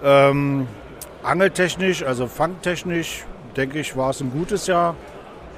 Ähm, 0.03 0.67
angeltechnisch, 1.23 2.03
also 2.03 2.27
fangtechnisch, 2.27 3.25
denke 3.55 3.79
ich, 3.79 3.95
war 3.95 4.09
es 4.09 4.21
ein 4.21 4.31
gutes 4.31 4.67
Jahr. 4.67 4.95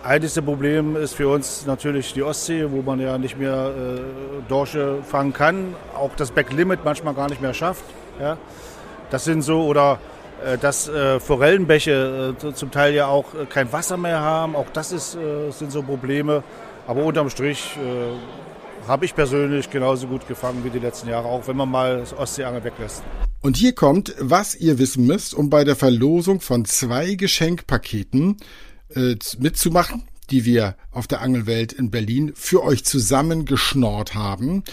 Einzige 0.04 0.42
Problem 0.42 0.96
ist 0.96 1.16
für 1.16 1.28
uns 1.28 1.66
natürlich 1.66 2.14
die 2.14 2.24
Ostsee, 2.24 2.68
wo 2.70 2.82
man 2.82 3.00
ja 3.00 3.18
nicht 3.18 3.38
mehr 3.38 3.72
äh, 3.76 4.00
Dorsche 4.48 5.00
fangen 5.04 5.34
kann, 5.34 5.76
auch 5.96 6.12
das 6.16 6.32
Backlimit 6.32 6.86
manchmal 6.86 7.14
gar 7.14 7.30
nicht 7.30 7.42
mehr 7.42 7.54
schafft. 7.54 7.84
Ja. 8.20 8.38
Das 9.10 9.24
sind 9.26 9.42
so, 9.42 9.64
oder 9.64 10.00
äh, 10.46 10.58
dass 10.58 10.88
äh, 10.88 11.20
Forellenbäche 11.20 12.36
äh, 12.42 12.54
zum 12.54 12.72
Teil 12.72 12.94
ja 12.94 13.08
auch 13.08 13.34
äh, 13.34 13.46
kein 13.46 13.72
Wasser 13.74 13.98
mehr 13.98 14.20
haben. 14.22 14.56
Auch 14.56 14.68
das 14.72 14.92
ist, 14.92 15.16
äh, 15.16 15.52
sind 15.52 15.72
so 15.72 15.82
Probleme. 15.82 16.44
Aber 16.88 17.04
unterm 17.04 17.30
Strich 17.30 17.78
habe 18.88 19.06
ich 19.06 19.16
persönlich 19.16 19.70
genauso 19.70 20.08
gut 20.08 20.28
gefangen 20.28 20.64
wie 20.64 20.70
die 20.70 20.80
letzten 20.80 21.10
Jahre, 21.10 21.28
auch 21.28 21.48
wenn 21.48 21.58
man 21.58 21.70
mal 21.70 22.00
das 22.00 22.14
Ostseeangel 22.14 22.64
weglässt. 22.64 23.04
Und 23.42 23.58
hier 23.58 23.74
kommt, 23.74 24.16
was 24.20 24.56
ihr 24.56 24.80
wissen 24.80 25.06
müsst, 25.06 25.34
um 25.34 25.50
bei 25.50 25.64
der 25.64 25.76
Verlosung 25.76 26.42
von 26.42 26.66
zwei 26.66 27.16
Geschenkpaketen 27.16 28.38
äh, 28.96 29.16
mitzumachen 29.40 30.04
die 30.30 30.46
wir 30.46 30.76
auf 30.92 31.08
der 31.08 31.22
Angelwelt 31.22 31.74
in 31.74 31.92
Berlin 31.92 32.34
für 32.36 32.64
euch 32.64 32.84
zusammengeschnort 32.84 34.14
haben. 34.14 34.64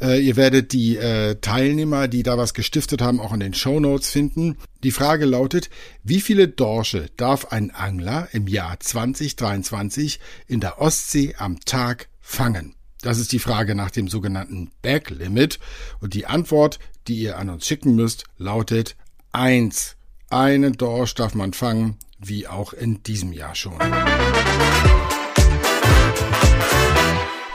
Äh, 0.00 0.20
ihr 0.24 0.36
werdet 0.36 0.72
die 0.72 0.96
äh, 0.96 1.36
Teilnehmer, 1.36 2.08
die 2.08 2.22
da 2.22 2.36
was 2.38 2.54
gestiftet 2.54 3.00
haben, 3.00 3.20
auch 3.20 3.32
in 3.32 3.40
den 3.40 3.54
Show 3.54 3.80
Notes 3.80 4.10
finden. 4.10 4.56
Die 4.82 4.90
Frage 4.90 5.24
lautet, 5.24 5.70
wie 6.04 6.20
viele 6.20 6.48
Dorsche 6.48 7.06
darf 7.16 7.46
ein 7.46 7.70
Angler 7.70 8.28
im 8.32 8.46
Jahr 8.48 8.78
2023 8.78 10.20
in 10.46 10.60
der 10.60 10.80
Ostsee 10.80 11.34
am 11.38 11.60
Tag 11.60 12.08
fangen? 12.20 12.74
Das 13.02 13.18
ist 13.18 13.32
die 13.32 13.38
Frage 13.38 13.74
nach 13.74 13.90
dem 13.90 14.08
sogenannten 14.08 14.70
Backlimit. 14.82 15.58
Und 16.00 16.14
die 16.14 16.26
Antwort, 16.26 16.78
die 17.06 17.16
ihr 17.18 17.38
an 17.38 17.48
uns 17.48 17.66
schicken 17.66 17.94
müsst, 17.94 18.24
lautet 18.36 18.96
eins. 19.32 19.96
Einen 20.30 20.74
Dorsch 20.74 21.14
darf 21.14 21.34
man 21.34 21.52
fangen, 21.52 21.96
wie 22.18 22.46
auch 22.46 22.72
in 22.72 23.02
diesem 23.02 23.32
Jahr 23.32 23.54
schon. 23.54 23.78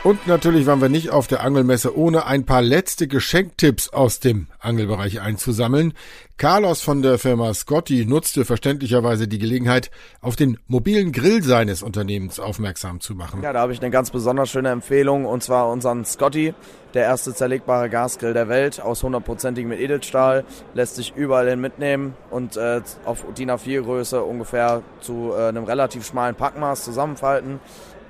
Und 0.03 0.27
natürlich 0.27 0.65
waren 0.65 0.81
wir 0.81 0.89
nicht 0.89 1.12
auf 1.12 1.27
der 1.27 1.45
Angelmesse, 1.45 1.98
ohne 1.98 2.25
ein 2.25 2.45
paar 2.45 2.62
letzte 2.62 3.07
Geschenktipps 3.07 3.88
aus 3.88 4.19
dem 4.19 4.48
Angelbereich 4.60 5.22
einzusammeln. 5.22 5.93
Carlos 6.36 6.81
von 6.81 7.01
der 7.01 7.17
Firma 7.17 7.53
Scotty 7.53 8.05
nutzte 8.05 8.43
verständlicherweise 8.43 9.29
die 9.29 9.39
Gelegenheit, 9.39 9.91
auf 10.19 10.36
den 10.36 10.57
mobilen 10.67 11.13
Grill 11.13 11.41
seines 11.41 11.83
Unternehmens 11.83 12.41
aufmerksam 12.41 13.00
zu 13.00 13.15
machen. 13.15 13.43
Ja, 13.43 13.53
da 13.53 13.62
habe 13.62 13.72
ich 13.72 13.79
eine 13.79 13.91
ganz 13.91 14.12
besonders 14.12 14.50
schöne 14.50 14.72
Empfehlung 14.72 15.24
und 15.24 15.41
zwar 15.41 15.69
unseren 15.69 16.03
Scotty, 16.03 16.53
der 16.93 17.03
erste 17.03 17.33
zerlegbare 17.33 17.89
Gasgrill 17.89 18.33
der 18.33 18.50
Welt 18.50 18.81
aus 18.81 19.03
hundertprozentigem 19.03 19.72
Edelstahl, 19.72 20.43
lässt 20.74 20.95
sich 20.98 21.15
überall 21.15 21.50
hin 21.50 21.62
mitnehmen 21.62 22.13
und 22.29 22.57
äh, 22.57 22.81
auf 23.05 23.24
DIN 23.38 23.51
A4 23.51 23.83
Größe 23.83 24.22
ungefähr 24.22 24.81
zu 25.00 25.31
äh, 25.33 25.48
einem 25.48 25.63
relativ 25.63 26.05
schmalen 26.05 26.36
Packmaß 26.36 26.83
zusammenfalten. 26.83 27.62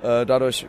Äh, 0.02 0.26
dadurch 0.26 0.66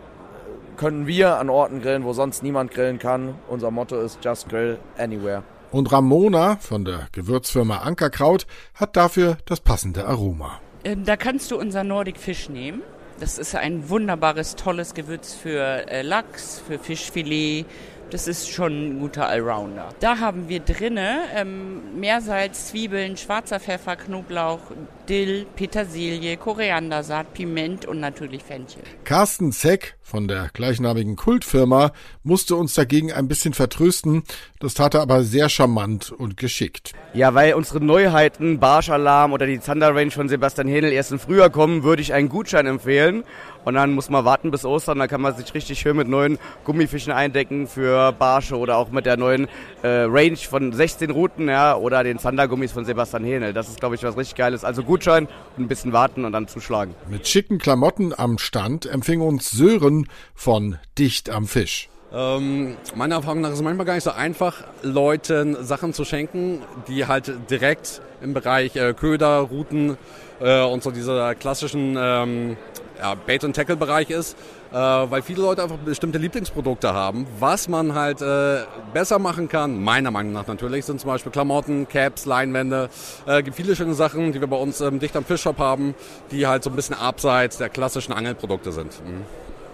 können 0.76 1.08
wir 1.08 1.38
an 1.38 1.50
Orten 1.50 1.82
grillen, 1.82 2.04
wo 2.04 2.14
sonst 2.14 2.44
niemand 2.44 2.72
grillen 2.72 3.00
kann. 3.00 3.36
Unser 3.48 3.72
Motto 3.72 4.00
ist 4.00 4.20
Just 4.24 4.50
Grill 4.50 4.78
Anywhere. 4.98 5.44
Und 5.72 5.92
Ramona 5.92 6.58
von 6.58 6.86
der 6.86 7.08
Gewürzfirma 7.12 7.80
Ankerkraut 7.80 8.46
hat 8.76 8.96
dafür 8.96 9.38
das 9.46 9.60
passende 9.60 10.06
Aroma. 10.06 10.60
Ähm, 10.84 11.04
da 11.04 11.18
kannst 11.18 11.52
du 11.52 11.58
unser 11.58 11.84
Nordic 11.84 12.18
Fish 12.18 12.50
nehmen. 12.50 12.82
Das 13.20 13.38
ist 13.38 13.56
ein 13.56 13.90
wunderbares, 13.90 14.56
tolles 14.56 14.94
Gewürz 14.94 15.34
für 15.34 15.90
äh, 15.90 16.02
Lachs, 16.02 16.62
für 16.66 16.78
Fischfilet, 16.78 17.66
das 18.12 18.28
ist 18.28 18.50
schon 18.50 18.72
ein 18.72 19.00
guter 19.00 19.28
Allrounder. 19.28 19.90
Da 20.00 20.20
haben 20.20 20.48
wir 20.48 20.60
drinne 20.60 21.22
ähm, 21.34 22.00
Meersalz, 22.00 22.68
Zwiebeln, 22.68 23.18
schwarzer 23.18 23.60
Pfeffer, 23.60 23.96
Knoblauch, 23.96 24.60
Dill, 25.08 25.46
Petersilie, 25.56 26.38
Koriandersaat, 26.38 27.34
Piment 27.34 27.86
und 27.86 28.00
natürlich 28.00 28.44
Fenchel. 28.44 28.82
Carsten 29.04 29.52
Zeck 29.52 29.96
von 30.02 30.28
der 30.28 30.50
gleichnamigen 30.54 31.16
Kultfirma 31.16 31.92
musste 32.24 32.56
uns 32.56 32.74
dagegen 32.76 33.12
ein 33.12 33.28
bisschen 33.28 33.54
vertrösten. 33.54 34.24
Das 34.60 34.76
tat 34.76 34.94
er 34.94 35.02
aber 35.02 35.24
sehr 35.24 35.50
charmant 35.50 36.12
und 36.12 36.38
geschickt. 36.38 36.94
Ja, 37.14 37.34
weil 37.34 37.54
unsere 37.54 37.84
Neuheiten, 37.84 38.60
Barschalarm 38.60 39.34
oder 39.34 39.46
die 39.48 39.60
Thunder 39.60 39.96
Range 39.96 40.12
von 40.12 40.30
Sebastian 40.30 40.68
Hähnel 40.68 40.92
erst 40.92 41.12
im 41.12 41.20
Frühjahr 41.20 41.50
kommen, 41.50 41.84
würde 41.84 42.02
ich 42.02 42.14
einen 42.14 42.30
Gutschein 42.30 42.66
empfehlen. 42.66 43.24
Und 43.66 43.74
dann 43.74 43.94
muss 43.94 44.12
man 44.12 44.24
warten 44.26 44.52
bis 44.52 44.64
Ostern, 44.64 45.00
dann 45.00 45.08
kann 45.08 45.22
man 45.22 45.36
sich 45.36 45.52
richtig 45.56 45.80
schön 45.80 45.98
mit 45.98 46.08
neuen 46.08 46.38
Gummifischen 46.66 47.12
eindecken 47.12 47.68
für 47.68 48.12
Barsche 48.12 48.58
oder 48.58 48.78
auch 48.78 48.92
mit 48.92 49.08
der 49.08 49.18
neuen 49.18 49.48
äh, 49.82 49.88
Range 49.88 50.38
von 50.38 50.72
16 50.72 51.10
Routen 51.10 51.50
ja, 51.50 51.76
oder 51.76 52.04
den 52.04 52.20
Thunder-Gummis 52.20 52.72
von 52.72 52.86
Sebastian 52.86 53.24
Hähnel. 53.24 53.54
Das 53.54 53.68
ist, 53.68 53.80
glaube 53.80 53.96
ich, 53.96 54.04
was 54.04 54.16
richtig 54.16 54.36
Geiles. 54.36 54.64
Also 54.64 54.84
Gutschein 54.96 55.28
und 55.58 55.66
ein 55.66 55.68
bisschen 55.68 55.92
warten 55.92 56.24
und 56.24 56.32
dann 56.32 56.48
zuschlagen. 56.48 56.96
Mit 57.10 57.28
schicken 57.28 57.58
Klamotten 57.58 58.14
am 58.18 58.38
Stand 58.38 58.86
empfing 58.86 59.20
uns 59.20 59.52
Sören 59.52 60.08
von 60.34 60.78
Dicht 60.98 61.30
am 61.30 61.48
Fisch. 61.48 61.90
Ähm, 62.14 62.78
meiner 62.96 63.16
Erfahrung 63.16 63.42
nach 63.42 63.50
ist 63.50 63.56
es 63.56 63.62
manchmal 63.62 63.86
gar 63.86 63.96
nicht 63.96 64.06
so 64.06 64.12
einfach, 64.12 64.64
Leuten 64.84 65.58
Sachen 65.66 65.92
zu 65.94 66.06
schenken, 66.06 66.62
die 66.88 67.08
halt 67.08 67.34
direkt 67.50 68.02
im 68.22 68.34
Bereich 68.34 68.78
äh, 68.78 68.94
Köder, 68.94 69.40
Routen 69.40 69.98
äh, 70.40 70.64
und 70.64 70.82
so 70.82 70.92
diese 70.92 71.36
klassischen 71.38 71.98
ähm, 72.00 72.56
ja, 73.00 73.16
Bait- 73.16 73.44
und 73.44 73.54
Tackle-Bereich 73.54 74.12
ist, 74.12 74.38
weil 74.80 75.22
viele 75.22 75.42
Leute 75.42 75.64
einfach 75.64 75.78
bestimmte 75.78 76.18
Lieblingsprodukte 76.18 76.94
haben. 76.94 77.26
Was 77.40 77.68
man 77.70 77.94
halt 77.94 78.22
äh, 78.22 78.64
besser 78.94 79.20
machen 79.20 79.48
kann, 79.48 79.82
meiner 79.82 80.12
Meinung 80.12 80.34
nach 80.34 80.48
natürlich, 80.48 80.86
sind 80.86 81.00
zum 81.00 81.10
Beispiel 81.10 81.32
Klamotten, 81.32 81.88
Caps, 81.88 82.26
Leinwände. 82.26 82.90
Äh, 83.26 83.44
gibt 83.44 83.56
viele 83.56 83.76
schöne 83.76 83.94
Sachen, 83.94 84.34
die 84.34 84.42
wir 84.42 84.48
bei 84.48 84.58
uns 84.58 84.82
ähm, 84.82 85.00
dicht 85.00 85.16
am 85.16 85.24
Fischshop 85.24 85.60
haben, 85.60 85.96
die 86.32 86.48
halt 86.48 86.64
so 86.64 86.70
ein 86.70 86.76
bisschen 86.76 86.96
abseits 86.96 87.58
der 87.58 87.70
klassischen 87.70 88.14
Angelprodukte 88.14 88.72
sind. 88.72 88.92
Mhm. 89.06 89.22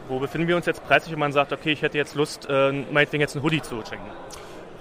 Wo 0.07 0.19
befinden 0.19 0.47
wir 0.47 0.55
uns 0.55 0.65
jetzt 0.65 0.85
preislich, 0.85 1.13
wenn 1.13 1.19
man 1.19 1.31
sagt, 1.31 1.53
okay, 1.53 1.71
ich 1.71 1.81
hätte 1.81 1.97
jetzt 1.97 2.15
Lust, 2.15 2.47
äh, 2.49 2.71
meinetwegen 2.91 3.21
jetzt 3.21 3.35
einen 3.35 3.43
Hoodie 3.43 3.61
zu 3.61 3.81
schenken? 3.87 4.05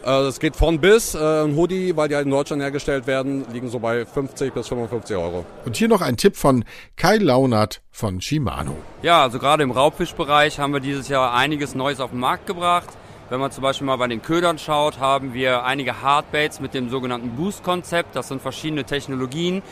Äh, 0.04 0.10
es 0.22 0.40
geht 0.40 0.56
von 0.56 0.80
bis. 0.80 1.14
Äh, 1.14 1.18
ein 1.18 1.56
Hoodie, 1.56 1.96
weil 1.96 2.08
die 2.08 2.14
halt 2.14 2.24
in 2.24 2.30
Deutschland 2.30 2.62
hergestellt 2.62 3.06
werden, 3.06 3.44
liegen 3.52 3.68
so 3.68 3.78
bei 3.78 4.06
50 4.06 4.52
bis 4.54 4.68
55 4.68 5.16
Euro. 5.16 5.44
Und 5.64 5.76
hier 5.76 5.88
noch 5.88 6.00
ein 6.00 6.16
Tipp 6.16 6.36
von 6.36 6.64
Kai 6.96 7.16
Launert 7.16 7.82
von 7.90 8.20
Shimano. 8.20 8.76
Ja, 9.02 9.22
also 9.22 9.38
gerade 9.38 9.62
im 9.62 9.70
Raubfischbereich 9.70 10.58
haben 10.58 10.72
wir 10.72 10.80
dieses 10.80 11.08
Jahr 11.08 11.34
einiges 11.34 11.74
Neues 11.74 12.00
auf 12.00 12.10
den 12.10 12.20
Markt 12.20 12.46
gebracht. 12.46 12.88
Wenn 13.28 13.38
man 13.38 13.52
zum 13.52 13.62
Beispiel 13.62 13.86
mal 13.86 13.96
bei 13.96 14.08
den 14.08 14.22
Ködern 14.22 14.58
schaut, 14.58 14.98
haben 14.98 15.34
wir 15.34 15.64
einige 15.64 16.02
Hardbaits 16.02 16.58
mit 16.58 16.74
dem 16.74 16.90
sogenannten 16.90 17.36
Boost-Konzept. 17.36 18.16
Das 18.16 18.26
sind 18.26 18.42
verschiedene 18.42 18.82
Technologien, 18.82 19.62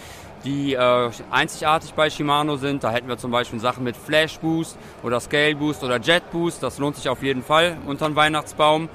die 0.45 0.75
äh, 0.75 1.11
einzigartig 1.33 1.95
bei 1.95 2.09
Shimano 2.09 2.57
sind. 2.57 2.85
Da 2.85 2.93
hätten 2.93 3.09
wir 3.09 3.19
zum 3.19 3.33
Beispiel 3.33 3.59
Sachen 3.59 3.83
mit 3.83 3.97
Flash 3.97 4.39
Boost 4.39 4.79
oder 5.03 5.19
Scale 5.19 5.57
Boost 5.57 5.83
oder 5.83 5.99
Jet 5.99 6.31
Boost. 6.31 6.63
Das 6.63 6.79
lohnt 6.79 6.95
sich 6.95 7.09
auf 7.09 7.25
jeden 7.25 7.43
Fall 7.43 7.79
unter 7.87 8.09
den 8.09 8.15
Weihnachtsbaum. 8.15 8.89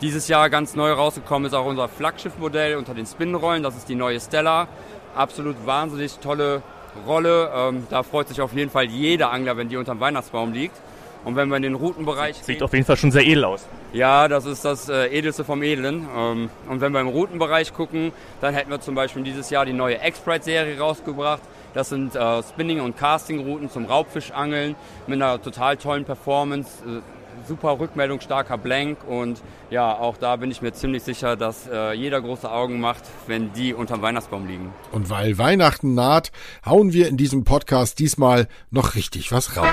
Dieses 0.00 0.28
Jahr 0.28 0.48
ganz 0.48 0.76
neu 0.76 0.92
rausgekommen 0.92 1.46
ist 1.46 1.54
auch 1.54 1.66
unser 1.66 1.88
Flaggschiffmodell 1.88 2.76
unter 2.76 2.94
den 2.94 3.04
Spinnenrollen. 3.04 3.64
Das 3.64 3.76
ist 3.76 3.88
die 3.88 3.96
neue 3.96 4.20
Stella. 4.20 4.68
Absolut 5.16 5.56
wahnsinnig 5.66 6.18
tolle 6.20 6.62
Rolle. 7.04 7.50
Ähm, 7.52 7.86
da 7.90 8.04
freut 8.04 8.28
sich 8.28 8.40
auf 8.40 8.52
jeden 8.52 8.70
Fall 8.70 8.84
jeder 8.84 9.32
Angler, 9.32 9.56
wenn 9.56 9.68
die 9.68 9.76
unter 9.76 9.94
dem 9.94 10.00
Weihnachtsbaum 10.00 10.52
liegt. 10.52 10.76
Und 11.24 11.34
wenn 11.34 11.48
wir 11.48 11.56
in 11.56 11.64
den 11.64 11.74
Routenbereich 11.74 12.36
Sieht 12.36 12.58
gehen, 12.58 12.62
auf 12.62 12.72
jeden 12.72 12.84
Fall 12.84 12.96
schon 12.96 13.10
sehr 13.10 13.26
edel 13.26 13.44
aus. 13.44 13.66
Ja, 13.92 14.28
das 14.28 14.46
ist 14.46 14.64
das 14.64 14.88
äh, 14.88 15.06
Edelste 15.08 15.42
vom 15.42 15.64
Edlen. 15.64 16.06
Ähm, 16.16 16.48
und 16.68 16.80
wenn 16.80 16.92
wir 16.92 17.00
im 17.00 17.08
Routenbereich 17.08 17.74
gucken, 17.74 18.12
dann 18.40 18.54
hätten 18.54 18.70
wir 18.70 18.80
zum 18.80 18.94
Beispiel 18.94 19.24
dieses 19.24 19.50
Jahr 19.50 19.66
die 19.66 19.72
neue 19.72 19.96
X-Pride-Serie 20.06 20.78
rausgebracht. 20.78 21.42
Das 21.74 21.88
sind 21.88 22.14
äh, 22.14 22.42
Spinning- 22.44 22.80
und 22.80 22.96
Casting-Routen 22.96 23.68
zum 23.68 23.86
Raubfischangeln 23.86 24.76
mit 25.08 25.20
einer 25.20 25.42
total 25.42 25.76
tollen 25.76 26.04
Performance. 26.04 26.70
Äh, 26.86 27.00
super 27.46 27.78
Rückmeldung, 27.78 28.20
starker 28.20 28.58
Blank 28.58 28.98
und 29.06 29.42
ja, 29.70 29.96
auch 29.96 30.16
da 30.16 30.36
bin 30.36 30.50
ich 30.50 30.62
mir 30.62 30.72
ziemlich 30.72 31.02
sicher, 31.02 31.36
dass 31.36 31.68
äh, 31.68 31.92
jeder 31.92 32.20
große 32.20 32.50
Augen 32.50 32.80
macht, 32.80 33.04
wenn 33.26 33.52
die 33.52 33.74
unterm 33.74 34.02
Weihnachtsbaum 34.02 34.46
liegen. 34.46 34.72
Und 34.92 35.10
weil 35.10 35.38
Weihnachten 35.38 35.94
naht, 35.94 36.32
hauen 36.64 36.92
wir 36.92 37.08
in 37.08 37.16
diesem 37.16 37.44
Podcast 37.44 37.98
diesmal 37.98 38.48
noch 38.70 38.94
richtig 38.94 39.32
was 39.32 39.56
raus. 39.56 39.68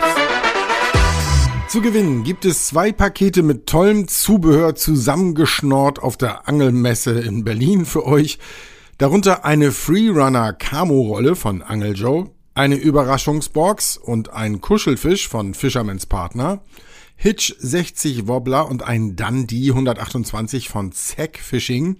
Zu 1.67 1.81
gewinnen 1.81 2.23
gibt 2.23 2.45
es 2.45 2.67
zwei 2.67 2.91
Pakete 2.91 3.41
mit 3.41 3.65
tollem 3.65 4.07
Zubehör 4.07 4.75
zusammengeschnort 4.75 6.01
auf 6.01 6.15
der 6.15 6.47
Angelmesse 6.47 7.19
in 7.19 7.43
Berlin 7.43 7.85
für 7.85 8.05
euch. 8.05 8.37
Darunter 8.97 9.43
eine 9.43 9.71
Freerunner 9.71 10.53
Camo-Rolle 10.53 11.35
von 11.35 11.61
Angel 11.61 11.93
Joe, 11.93 12.29
eine 12.53 12.75
Überraschungsbox 12.75 13.97
und 13.97 14.31
ein 14.31 14.61
Kuschelfisch 14.61 15.27
von 15.27 15.53
Fisherman's 15.53 16.05
Partner, 16.05 16.61
Hitch 17.17 17.55
60 17.57 18.27
Wobbler 18.27 18.69
und 18.69 18.83
ein 18.83 19.15
Dundee 19.15 19.69
128 19.69 20.69
von 20.69 20.91
Zack 20.91 21.39
Fishing, 21.39 21.97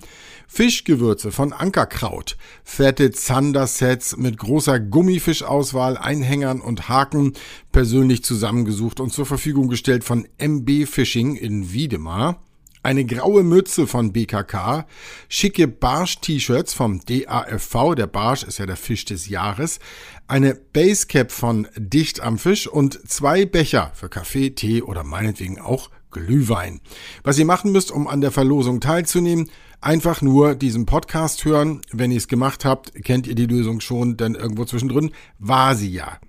Fischgewürze 0.47 1.31
von 1.31 1.53
Ankerkraut, 1.53 2.37
fette 2.63 3.11
Zander-Sets 3.11 4.17
mit 4.17 4.37
großer 4.37 4.79
Gummifischauswahl, 4.79 5.97
Einhängern 5.97 6.61
und 6.61 6.89
Haken, 6.89 7.33
persönlich 7.71 8.23
zusammengesucht 8.23 8.99
und 8.99 9.13
zur 9.13 9.25
Verfügung 9.25 9.69
gestellt 9.69 10.03
von 10.03 10.27
MB 10.37 10.85
Fishing 10.85 11.35
in 11.35 11.71
Wiedemar, 11.73 12.44
eine 12.85 13.03
graue 13.03 13.43
Mütze 13.43 13.87
von 13.87 14.13
BKK, 14.13 14.85
schicke 15.27 15.67
Barsch-T-Shirts 15.67 16.75
vom 16.75 16.99
DAFV, 16.99 17.95
der 17.95 18.05
Barsch 18.05 18.43
ist 18.43 18.59
ja 18.59 18.67
der 18.67 18.77
Fisch 18.77 19.05
des 19.05 19.27
Jahres, 19.27 19.79
eine 20.27 20.53
Basecap 20.53 21.31
von 21.31 21.67
Dicht 21.75 22.21
am 22.21 22.37
Fisch 22.37 22.67
und 22.67 23.09
zwei 23.09 23.45
Becher 23.45 23.91
für 23.95 24.07
Kaffee, 24.07 24.51
Tee 24.51 24.83
oder 24.83 25.03
meinetwegen 25.03 25.59
auch 25.59 25.89
Glühwein. 26.11 26.79
Was 27.23 27.39
ihr 27.39 27.45
machen 27.45 27.71
müsst, 27.71 27.91
um 27.91 28.07
an 28.07 28.21
der 28.21 28.31
Verlosung 28.31 28.79
teilzunehmen, 28.81 29.49
einfach 29.81 30.21
nur 30.21 30.53
diesen 30.53 30.85
Podcast 30.85 31.43
hören. 31.43 31.81
Wenn 31.91 32.11
ihr 32.11 32.17
es 32.17 32.27
gemacht 32.27 32.65
habt, 32.65 32.93
kennt 33.03 33.25
ihr 33.25 33.35
die 33.35 33.47
Lösung 33.47 33.81
schon, 33.81 34.15
denn 34.15 34.35
irgendwo 34.35 34.63
zwischendrin 34.63 35.11
war 35.39 35.75
sie 35.75 35.89
ja. 35.89 36.19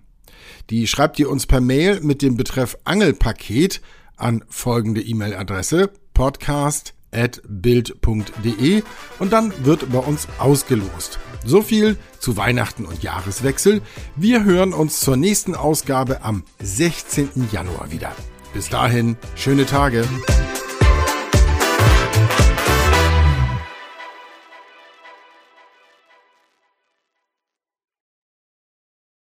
Die 0.71 0.87
schreibt 0.87 1.19
ihr 1.19 1.29
uns 1.29 1.47
per 1.47 1.61
Mail 1.61 2.01
mit 2.01 2.23
dem 2.23 2.39
Betreff 2.39 2.79
Angelpaket 2.85 3.83
an 4.17 4.43
folgende 4.49 5.03
E-Mail-Adresse 5.03 5.91
podcast 6.17 6.95
at 7.13 7.43
bild.de 7.47 8.83
und 9.19 9.33
dann 9.35 9.53
wird 9.67 9.93
bei 9.93 9.99
uns 9.99 10.27
ausgelost. 10.39 11.19
So 11.45 11.61
viel 11.61 11.99
zu 12.19 12.39
Weihnachten 12.39 12.87
und 12.87 13.03
Jahreswechsel. 13.03 13.83
Wir 14.17 14.43
hören 14.43 14.73
uns 14.73 15.01
zur 15.01 15.19
nächsten 15.19 15.55
Ausgabe 15.55 16.23
am 16.23 16.45
16. 16.61 17.51
Januar 17.53 17.93
wieder. 17.93 18.13
Bis 18.55 18.71
dahin, 18.71 19.19
schöne 19.35 19.67
Tage. 19.67 20.09